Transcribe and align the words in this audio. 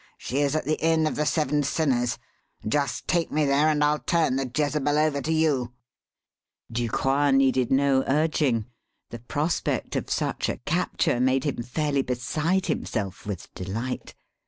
She 0.17 0.39
is 0.39 0.55
at 0.55 0.65
the 0.65 0.81
Inn 0.83 1.05
of 1.05 1.15
the 1.15 1.27
Seven 1.27 1.61
Sinners. 1.61 2.17
Just 2.67 3.07
take 3.07 3.31
me 3.31 3.45
there 3.45 3.69
and 3.69 3.83
I'll 3.83 3.99
turn 3.99 4.35
the 4.35 4.49
Jezebel 4.51 4.97
over 4.97 5.21
to 5.21 5.31
you." 5.31 5.73
Ducroix 6.71 7.29
needed 7.29 7.69
no 7.71 8.03
urging. 8.07 8.65
The 9.11 9.19
prospect 9.19 9.95
of 9.95 10.09
such 10.09 10.49
a 10.49 10.57
capture 10.57 11.19
made 11.19 11.43
him 11.43 11.61
fairly 11.61 12.01
beside 12.01 12.65
himself 12.65 13.27
with 13.27 13.53
delight. 13.53 14.15